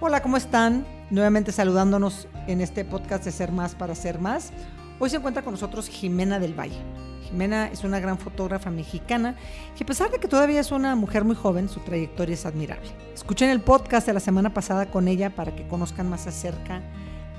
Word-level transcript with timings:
Hola, 0.00 0.22
¿cómo 0.22 0.36
están? 0.36 0.84
Nuevamente 1.10 1.52
saludándonos 1.52 2.26
en 2.48 2.60
este 2.60 2.84
podcast 2.84 3.24
de 3.24 3.30
Ser 3.30 3.52
Más 3.52 3.76
para 3.76 3.94
Ser 3.94 4.18
Más. 4.18 4.50
Hoy 4.98 5.08
se 5.08 5.16
encuentra 5.16 5.44
con 5.44 5.52
nosotros 5.52 5.88
Jimena 5.88 6.40
del 6.40 6.58
Valle. 6.58 6.82
Jimena 7.22 7.68
es 7.68 7.84
una 7.84 8.00
gran 8.00 8.18
fotógrafa 8.18 8.70
mexicana 8.70 9.36
que 9.76 9.84
a 9.84 9.86
pesar 9.86 10.10
de 10.10 10.18
que 10.18 10.26
todavía 10.26 10.60
es 10.60 10.72
una 10.72 10.96
mujer 10.96 11.24
muy 11.24 11.36
joven, 11.36 11.68
su 11.68 11.78
trayectoria 11.80 12.34
es 12.34 12.44
admirable. 12.44 12.90
Escuchen 13.14 13.50
el 13.50 13.60
podcast 13.60 14.06
de 14.06 14.12
la 14.12 14.20
semana 14.20 14.52
pasada 14.52 14.90
con 14.90 15.06
ella 15.06 15.30
para 15.30 15.54
que 15.54 15.66
conozcan 15.68 16.10
más 16.10 16.26
acerca 16.26 16.82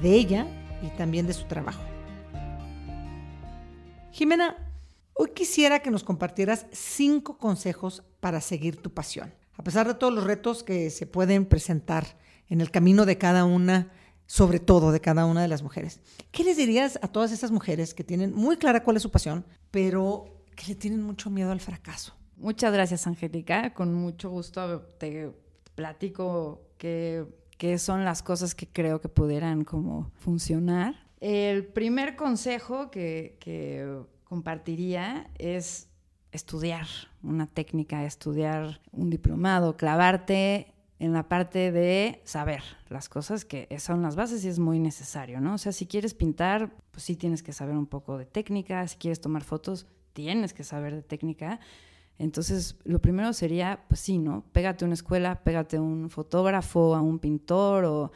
de 0.00 0.14
ella 0.14 0.46
y 0.82 0.88
también 0.96 1.26
de 1.26 1.34
su 1.34 1.44
trabajo. 1.44 1.82
Jimena, 4.10 4.56
hoy 5.12 5.30
quisiera 5.34 5.80
que 5.80 5.90
nos 5.90 6.02
compartieras 6.02 6.66
cinco 6.72 7.36
consejos 7.36 8.02
para 8.20 8.40
seguir 8.40 8.80
tu 8.80 8.90
pasión. 8.90 9.37
A 9.58 9.64
pesar 9.64 9.88
de 9.88 9.94
todos 9.94 10.14
los 10.14 10.24
retos 10.24 10.62
que 10.62 10.88
se 10.88 11.04
pueden 11.04 11.44
presentar 11.44 12.16
en 12.48 12.60
el 12.60 12.70
camino 12.70 13.04
de 13.04 13.18
cada 13.18 13.44
una, 13.44 13.90
sobre 14.26 14.60
todo 14.60 14.92
de 14.92 15.00
cada 15.00 15.26
una 15.26 15.42
de 15.42 15.48
las 15.48 15.62
mujeres. 15.62 16.00
¿Qué 16.30 16.44
les 16.44 16.56
dirías 16.56 16.98
a 17.02 17.08
todas 17.08 17.32
esas 17.32 17.50
mujeres 17.50 17.92
que 17.92 18.04
tienen 18.04 18.32
muy 18.32 18.56
clara 18.56 18.84
cuál 18.84 18.96
es 18.96 19.02
su 19.02 19.10
pasión, 19.10 19.44
pero 19.72 20.44
que 20.54 20.68
le 20.68 20.74
tienen 20.76 21.02
mucho 21.02 21.28
miedo 21.28 21.50
al 21.50 21.60
fracaso? 21.60 22.14
Muchas 22.36 22.72
gracias, 22.72 23.06
Angélica. 23.08 23.74
Con 23.74 23.92
mucho 23.94 24.30
gusto 24.30 24.80
te 24.96 25.32
platico 25.74 26.62
qué, 26.78 27.26
son 27.78 28.04
las 28.04 28.22
cosas 28.22 28.54
que 28.54 28.68
creo 28.68 29.00
que 29.00 29.08
pudieran 29.08 29.64
como 29.64 30.12
funcionar. 30.14 30.94
El 31.18 31.66
primer 31.66 32.14
consejo 32.14 32.92
que, 32.92 33.36
que 33.40 34.02
compartiría 34.22 35.30
es 35.36 35.87
estudiar 36.32 36.86
una 37.22 37.46
técnica, 37.46 38.04
estudiar 38.04 38.80
un 38.92 39.10
diplomado, 39.10 39.76
clavarte 39.76 40.74
en 40.98 41.12
la 41.12 41.28
parte 41.28 41.70
de 41.70 42.20
saber 42.24 42.62
las 42.88 43.08
cosas 43.08 43.44
que 43.44 43.68
son 43.78 44.02
las 44.02 44.16
bases 44.16 44.44
y 44.44 44.48
es 44.48 44.58
muy 44.58 44.78
necesario, 44.78 45.40
¿no? 45.40 45.54
O 45.54 45.58
sea, 45.58 45.72
si 45.72 45.86
quieres 45.86 46.14
pintar, 46.14 46.72
pues 46.90 47.04
sí 47.04 47.16
tienes 47.16 47.42
que 47.42 47.52
saber 47.52 47.76
un 47.76 47.86
poco 47.86 48.18
de 48.18 48.26
técnica, 48.26 48.86
si 48.88 48.96
quieres 48.96 49.20
tomar 49.20 49.44
fotos, 49.44 49.86
tienes 50.12 50.52
que 50.52 50.64
saber 50.64 50.94
de 50.94 51.02
técnica. 51.02 51.60
Entonces, 52.18 52.76
lo 52.82 53.00
primero 53.00 53.32
sería, 53.32 53.84
pues 53.88 54.00
sí, 54.00 54.18
¿no? 54.18 54.44
Pégate 54.52 54.84
a 54.84 54.86
una 54.86 54.94
escuela, 54.94 55.44
pégate 55.44 55.76
a 55.76 55.80
un 55.80 56.10
fotógrafo, 56.10 56.96
a 56.96 57.00
un 57.00 57.20
pintor 57.20 57.84
o 57.84 58.10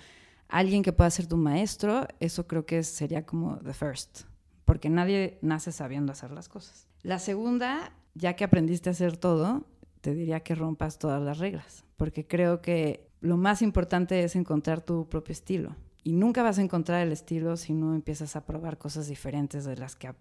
alguien 0.49 0.83
que 0.83 0.93
pueda 0.93 1.09
ser 1.11 1.29
tu 1.29 1.37
maestro. 1.37 2.09
Eso 2.19 2.49
creo 2.49 2.67
que 2.67 2.83
sería 2.83 3.25
como 3.25 3.59
the 3.59 3.73
first, 3.73 4.23
porque 4.65 4.91
nadie 4.91 5.39
nace 5.41 5.71
sabiendo 5.71 6.11
hacer 6.11 6.33
las 6.33 6.49
cosas. 6.49 6.89
La 7.03 7.21
segunda, 7.21 7.93
ya 8.15 8.35
que 8.35 8.45
aprendiste 8.45 8.91
a 8.91 8.93
hacer 8.93 9.17
todo, 9.17 9.67
te 10.01 10.15
diría 10.15 10.41
que 10.41 10.55
rompas 10.55 10.99
todas 10.99 11.23
las 11.23 11.39
reglas, 11.39 11.85
porque 11.97 12.27
creo 12.27 12.61
que 12.61 13.09
lo 13.21 13.37
más 13.37 13.63
importante 13.63 14.25
es 14.25 14.37
encontrar 14.37 14.83
tu 14.83 15.09
propio 15.09 15.33
estilo. 15.33 15.77
Y 16.05 16.13
nunca 16.13 16.43
vas 16.43 16.59
a 16.59 16.63
encontrar 16.63 17.07
el 17.07 17.13
estilo 17.13 17.57
si 17.57 17.75
no 17.75 17.95
empiezas 17.95 18.35
a 18.35 18.45
probar 18.45 18.77
cosas 18.77 19.07
diferentes 19.07 19.65
de 19.65 19.77
las 19.77 19.95
que 19.95 20.13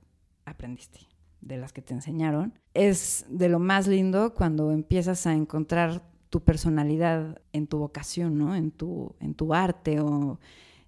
aprendiste, 0.46 1.00
de 1.42 1.58
las 1.58 1.74
que 1.74 1.82
te 1.82 1.96
enseñaron. 1.96 2.54
Es 2.76 3.26
de 3.30 3.50
lo 3.50 3.58
más 3.58 3.88
lindo 3.88 4.36
cuando 4.36 4.72
empiezas 4.72 5.26
a 5.26 5.34
encontrar 5.34 6.04
tu 6.30 6.44
personalidad 6.44 7.42
en 7.52 7.66
tu 7.66 7.80
vocación, 7.80 8.38
¿no? 8.38 8.56
En 8.56 8.72
tu, 8.72 9.16
en 9.20 9.34
tu 9.34 9.56
arte 9.56 10.00
o 10.00 10.40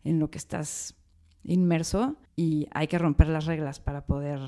en 0.03 0.19
lo 0.19 0.29
que 0.29 0.37
estás 0.37 0.95
inmerso 1.43 2.15
y 2.35 2.67
hay 2.71 2.87
que 2.87 2.99
romper 2.99 3.27
las 3.27 3.45
reglas 3.45 3.79
para 3.79 4.05
poder 4.05 4.39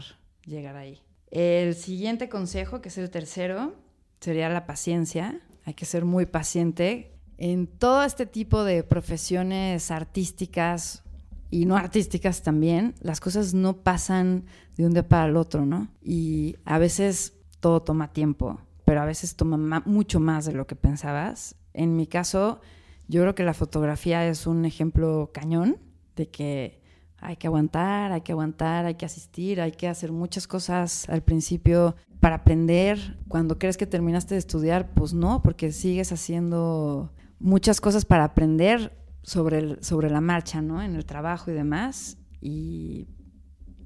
llegar 0.46 0.76
ahí. 0.76 1.02
El 1.36 1.76
siguiente 1.76 2.30
consejo, 2.30 2.80
que 2.80 2.88
es 2.88 2.98
el 2.98 3.10
tercero, 3.10 3.74
sería 4.22 4.48
la 4.48 4.66
paciencia. 4.66 5.42
Hay 5.66 5.74
que 5.74 5.84
ser 5.84 6.06
muy 6.06 6.26
paciente. 6.26 7.12
En 7.38 7.68
todo 7.68 8.06
este 8.06 8.26
tipo 8.26 8.64
de 8.64 8.84
profesiones 8.84 9.92
artísticas 9.92 11.04
y 11.52 11.66
no 11.66 11.76
artísticas 11.76 12.42
también, 12.42 12.96
las 13.02 13.20
cosas 13.20 13.54
no 13.54 13.84
pasan 13.84 14.46
de 14.78 14.86
un 14.86 14.94
día 14.94 15.10
para 15.10 15.26
el 15.26 15.36
otro, 15.36 15.66
¿no? 15.66 15.90
Y 16.02 16.56
a 16.64 16.80
veces 16.80 17.34
todo 17.60 17.82
toma 17.82 18.14
tiempo, 18.14 18.62
pero 18.86 19.02
a 19.02 19.06
veces 19.06 19.36
toma 19.36 19.84
mucho 19.86 20.22
más 20.22 20.46
de 20.46 20.54
lo 20.54 20.68
que 20.68 20.78
pensabas. 20.78 21.58
En 21.74 21.98
mi 21.98 22.08
caso, 22.08 22.62
yo 23.10 23.20
creo 23.24 23.36
que 23.36 23.44
la 23.44 23.54
fotografía 23.54 24.26
es 24.26 24.48
un 24.48 24.64
ejemplo 24.64 25.32
cañón 25.34 25.80
de 26.16 26.30
que 26.30 26.85
hay 27.18 27.38
que 27.38 27.48
aguantar, 27.48 28.12
hay 28.12 28.22
que 28.22 28.32
aguantar, 28.32 28.86
hay 28.86 28.96
que 28.96 29.06
asistir, 29.06 29.62
hay 29.62 29.72
que 29.72 29.88
hacer 29.88 30.12
muchas 30.12 30.48
cosas 30.48 31.10
al 31.10 31.22
principio 31.22 31.96
para 32.20 32.36
aprender. 32.36 33.20
Cuando 33.28 33.58
crees 33.58 33.78
que 33.78 33.88
terminaste 33.88 34.36
de 34.36 34.40
estudiar, 34.40 34.94
pues 34.94 35.14
no, 35.14 35.42
porque 35.42 35.72
sigues 35.72 36.12
haciendo 36.12 37.14
muchas 37.40 37.82
cosas 37.82 38.06
para 38.06 38.26
aprender 38.26 38.98
sobre, 39.24 39.82
sobre 39.84 40.10
la 40.10 40.22
marcha, 40.22 40.62
¿no? 40.62 40.82
En 40.82 40.96
el 40.96 41.06
trabajo 41.06 41.52
y 41.52 41.54
demás. 41.54 42.18
Y 42.42 43.08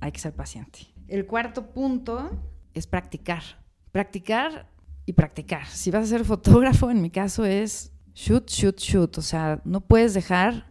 hay 0.01 0.11
que 0.11 0.19
ser 0.19 0.33
paciente. 0.33 0.79
El 1.07 1.25
cuarto 1.25 1.71
punto 1.71 2.29
es 2.73 2.87
practicar. 2.87 3.43
Practicar 3.91 4.69
y 5.05 5.13
practicar. 5.13 5.65
Si 5.67 5.91
vas 5.91 6.03
a 6.03 6.07
ser 6.07 6.25
fotógrafo, 6.25 6.91
en 6.91 7.01
mi 7.01 7.09
caso 7.09 7.45
es 7.45 7.93
shoot, 8.13 8.49
shoot, 8.49 8.79
shoot. 8.79 9.17
O 9.17 9.21
sea, 9.21 9.61
no 9.65 9.81
puedes 9.81 10.13
dejar 10.13 10.68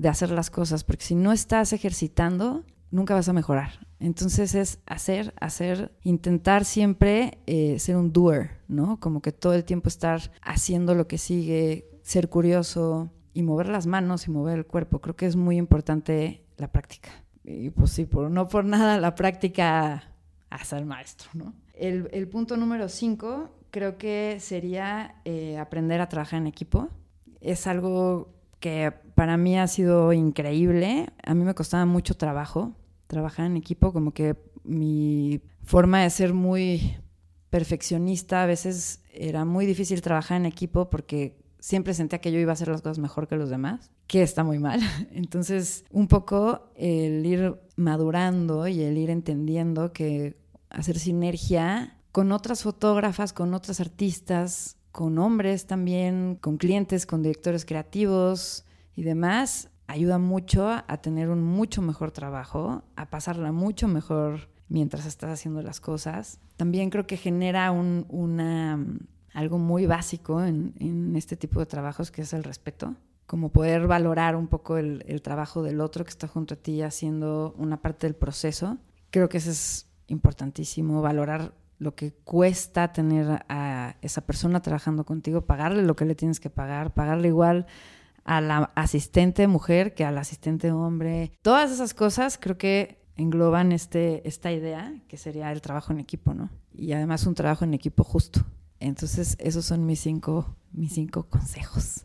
de 0.00 0.08
hacer 0.08 0.30
las 0.30 0.48
cosas, 0.48 0.82
porque 0.82 1.04
si 1.04 1.14
no 1.14 1.30
estás 1.30 1.74
ejercitando, 1.74 2.64
nunca 2.90 3.12
vas 3.12 3.28
a 3.28 3.34
mejorar. 3.34 3.86
Entonces 3.98 4.54
es 4.54 4.78
hacer, 4.86 5.34
hacer, 5.38 5.94
intentar 6.04 6.64
siempre 6.64 7.38
eh, 7.46 7.78
ser 7.78 7.96
un 7.96 8.10
doer, 8.10 8.62
¿no? 8.66 8.98
Como 8.98 9.20
que 9.20 9.30
todo 9.30 9.52
el 9.52 9.62
tiempo 9.62 9.88
estar 9.88 10.32
haciendo 10.40 10.94
lo 10.94 11.06
que 11.06 11.18
sigue, 11.18 12.00
ser 12.00 12.30
curioso 12.30 13.12
y 13.34 13.42
mover 13.42 13.68
las 13.68 13.86
manos 13.86 14.26
y 14.26 14.30
mover 14.30 14.56
el 14.56 14.66
cuerpo. 14.66 15.02
Creo 15.02 15.16
que 15.16 15.26
es 15.26 15.36
muy 15.36 15.58
importante 15.58 16.46
la 16.56 16.72
práctica. 16.72 17.10
Y 17.44 17.68
pues 17.68 17.90
sí, 17.90 18.06
por, 18.06 18.30
no 18.30 18.48
por 18.48 18.64
nada 18.64 18.98
la 18.98 19.14
práctica 19.14 20.14
hace 20.48 20.78
el 20.78 20.86
maestro, 20.86 21.28
¿no? 21.34 21.52
El, 21.74 22.26
punto 22.28 22.56
número 22.56 22.88
cinco 22.88 23.50
creo 23.70 23.98
que 23.98 24.38
sería 24.40 25.16
eh, 25.26 25.58
aprender 25.58 26.00
a 26.00 26.08
trabajar 26.08 26.40
en 26.40 26.46
equipo. 26.46 26.88
Es 27.42 27.66
algo 27.66 28.39
que 28.60 28.92
para 29.14 29.36
mí 29.36 29.58
ha 29.58 29.66
sido 29.66 30.12
increíble. 30.12 31.08
A 31.24 31.34
mí 31.34 31.44
me 31.44 31.54
costaba 31.54 31.86
mucho 31.86 32.14
trabajo 32.14 32.76
trabajar 33.06 33.46
en 33.46 33.56
equipo, 33.56 33.92
como 33.92 34.12
que 34.12 34.36
mi 34.62 35.40
forma 35.64 36.02
de 36.02 36.10
ser 36.10 36.32
muy 36.32 36.96
perfeccionista, 37.50 38.44
a 38.44 38.46
veces 38.46 39.02
era 39.12 39.44
muy 39.44 39.66
difícil 39.66 40.00
trabajar 40.02 40.36
en 40.36 40.46
equipo 40.46 40.88
porque 40.88 41.36
siempre 41.58 41.94
sentía 41.94 42.20
que 42.20 42.32
yo 42.32 42.38
iba 42.38 42.52
a 42.52 42.54
hacer 42.54 42.68
las 42.68 42.82
cosas 42.82 42.98
mejor 42.98 43.26
que 43.26 43.36
los 43.36 43.50
demás, 43.50 43.90
que 44.06 44.22
está 44.22 44.44
muy 44.44 44.58
mal. 44.58 44.80
Entonces, 45.12 45.84
un 45.90 46.06
poco 46.06 46.70
el 46.76 47.26
ir 47.26 47.60
madurando 47.76 48.68
y 48.68 48.82
el 48.82 48.96
ir 48.96 49.10
entendiendo 49.10 49.92
que 49.92 50.36
hacer 50.70 50.98
sinergia 50.98 51.98
con 52.12 52.32
otras 52.32 52.62
fotógrafas, 52.62 53.32
con 53.32 53.54
otras 53.54 53.80
artistas, 53.80 54.76
con 54.92 55.18
hombres 55.18 55.66
también, 55.66 56.36
con 56.40 56.56
clientes, 56.56 57.06
con 57.06 57.22
directores 57.22 57.64
creativos 57.64 58.64
y 58.96 59.02
demás, 59.02 59.70
ayuda 59.86 60.18
mucho 60.18 60.68
a 60.68 60.96
tener 60.98 61.30
un 61.30 61.42
mucho 61.42 61.82
mejor 61.82 62.10
trabajo, 62.12 62.82
a 62.96 63.10
pasarla 63.10 63.52
mucho 63.52 63.88
mejor 63.88 64.48
mientras 64.68 65.06
estás 65.06 65.30
haciendo 65.30 65.62
las 65.62 65.80
cosas. 65.80 66.40
También 66.56 66.90
creo 66.90 67.06
que 67.06 67.16
genera 67.16 67.70
un, 67.72 68.06
una, 68.08 68.84
algo 69.34 69.58
muy 69.58 69.86
básico 69.86 70.42
en, 70.42 70.74
en, 70.78 71.16
este 71.16 71.36
tipo 71.36 71.60
de 71.60 71.66
trabajos, 71.66 72.10
que 72.10 72.22
es 72.22 72.32
el 72.32 72.44
respeto. 72.44 72.94
Como 73.26 73.50
poder 73.50 73.86
valorar 73.86 74.36
un 74.36 74.48
poco 74.48 74.76
el, 74.76 75.04
el 75.06 75.22
trabajo 75.22 75.62
del 75.62 75.80
otro 75.80 76.04
que 76.04 76.10
está 76.10 76.26
junto 76.26 76.54
a 76.54 76.56
ti 76.56 76.82
haciendo 76.82 77.54
una 77.58 77.80
parte 77.80 78.06
del 78.06 78.16
proceso. 78.16 78.78
Creo 79.10 79.28
que 79.28 79.38
eso 79.38 79.50
es 79.50 79.86
importantísimo, 80.06 81.02
valorar 81.02 81.52
lo 81.80 81.94
que 81.94 82.12
cuesta 82.12 82.92
tener 82.92 83.42
a 83.48 83.96
esa 84.02 84.20
persona 84.20 84.60
trabajando 84.60 85.04
contigo, 85.04 85.46
pagarle 85.46 85.82
lo 85.82 85.96
que 85.96 86.04
le 86.04 86.14
tienes 86.14 86.38
que 86.38 86.50
pagar, 86.50 86.92
pagarle 86.92 87.28
igual 87.28 87.66
a 88.24 88.42
la 88.42 88.70
asistente 88.74 89.48
mujer 89.48 89.94
que 89.94 90.04
al 90.04 90.18
asistente 90.18 90.70
hombre. 90.70 91.32
Todas 91.40 91.72
esas 91.72 91.94
cosas 91.94 92.38
creo 92.38 92.58
que 92.58 93.02
engloban 93.16 93.72
este, 93.72 94.28
esta 94.28 94.52
idea 94.52 94.94
que 95.08 95.16
sería 95.16 95.50
el 95.52 95.62
trabajo 95.62 95.92
en 95.92 96.00
equipo, 96.00 96.34
¿no? 96.34 96.50
Y 96.74 96.92
además 96.92 97.26
un 97.26 97.34
trabajo 97.34 97.64
en 97.64 97.72
equipo 97.72 98.04
justo. 98.04 98.44
Entonces, 98.78 99.36
esos 99.40 99.64
son 99.64 99.86
mis 99.86 100.00
cinco, 100.00 100.56
mis 100.72 100.92
cinco 100.92 101.28
consejos. 101.30 102.04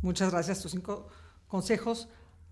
Muchas 0.00 0.30
gracias. 0.30 0.62
Tus 0.62 0.72
cinco 0.72 1.08
consejos 1.48 2.08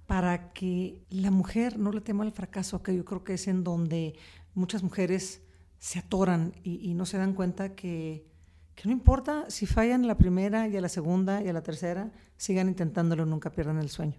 para 0.06 0.52
que 0.52 1.04
la 1.10 1.30
mujer 1.30 1.78
no 1.78 1.92
le 1.92 2.00
tema 2.00 2.24
al 2.24 2.32
fracaso, 2.32 2.82
que 2.82 2.96
yo 2.96 3.04
creo 3.04 3.22
que 3.22 3.34
es 3.34 3.46
en 3.46 3.62
donde 3.62 4.16
muchas 4.54 4.82
mujeres 4.82 5.42
se 5.80 5.98
atoran 5.98 6.52
y, 6.62 6.94
no 6.94 7.06
se 7.06 7.16
dan 7.16 7.32
cuenta 7.32 7.74
que, 7.74 8.26
que, 8.74 8.82
no 8.84 8.92
importa 8.92 9.46
si 9.48 9.66
fallan 9.66 10.06
la 10.06 10.18
primera 10.18 10.68
y 10.68 10.76
a 10.76 10.80
la 10.80 10.90
segunda 10.90 11.42
y 11.42 11.48
a 11.48 11.52
la 11.54 11.62
tercera, 11.62 12.12
sigan 12.36 12.68
intentándolo, 12.68 13.24
nunca 13.24 13.50
pierdan 13.50 13.78
el 13.78 13.88
sueño. 13.88 14.14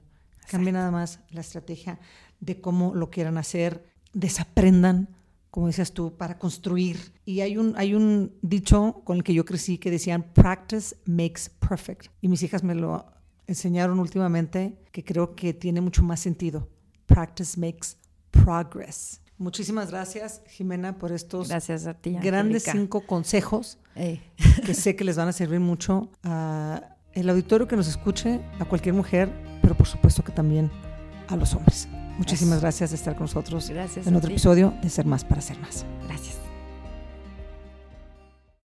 Cambien 0.49 0.73
nada 0.73 0.91
más 0.91 1.19
la 1.29 1.41
estrategia 1.41 1.99
de 2.39 2.59
cómo 2.59 2.95
lo 2.95 3.11
quieran 3.11 3.37
hacer, 3.37 3.85
desaprendan, 4.11 5.15
como 5.51 5.67
decías 5.67 5.93
tú, 5.93 6.17
para 6.17 6.39
construir. 6.39 7.13
Y 7.25 7.41
hay 7.41 7.57
un, 7.57 7.75
hay 7.77 7.93
un 7.93 8.33
dicho 8.41 9.03
con 9.05 9.17
el 9.17 9.23
que 9.23 9.35
yo 9.35 9.45
crecí 9.45 9.77
que 9.77 9.91
decían, 9.91 10.33
practice 10.33 10.95
makes 11.05 11.43
perfect. 11.59 12.07
Y 12.21 12.27
mis 12.27 12.41
hijas 12.41 12.63
me 12.63 12.73
lo 12.73 13.05
enseñaron 13.45 13.99
últimamente 13.99 14.79
que 14.91 15.03
creo 15.03 15.35
que 15.35 15.53
tiene 15.53 15.79
mucho 15.79 16.01
más 16.01 16.19
sentido. 16.19 16.67
Practice 17.05 17.59
makes 17.59 17.97
progress. 18.31 19.21
Muchísimas 19.41 19.89
gracias, 19.89 20.43
Jimena, 20.47 20.99
por 20.99 21.11
estos 21.11 21.49
gracias 21.49 21.87
a 21.87 21.95
ti, 21.95 22.15
grandes 22.21 22.61
cinco 22.61 23.01
consejos 23.01 23.79
que 23.95 24.73
sé 24.75 24.95
que 24.95 25.03
les 25.03 25.17
van 25.17 25.29
a 25.29 25.31
servir 25.31 25.59
mucho 25.59 26.11
a 26.23 26.95
el 27.13 27.27
auditorio 27.27 27.67
que 27.67 27.75
nos 27.75 27.87
escuche, 27.87 28.39
a 28.59 28.65
cualquier 28.65 28.93
mujer, 28.93 29.33
pero 29.63 29.75
por 29.75 29.87
supuesto 29.87 30.23
que 30.23 30.31
también 30.31 30.69
a 31.27 31.35
los 31.35 31.55
hombres. 31.55 31.87
Muchísimas 32.19 32.61
gracias 32.61 32.91
de 32.91 32.97
estar 32.97 33.15
con 33.15 33.23
nosotros 33.23 33.67
gracias 33.67 34.05
en 34.05 34.15
otro 34.15 34.29
episodio 34.29 34.75
de 34.79 34.91
Ser 34.91 35.07
Más 35.07 35.25
para 35.25 35.41
Ser 35.41 35.57
Más. 35.57 35.85
Gracias. 36.07 36.40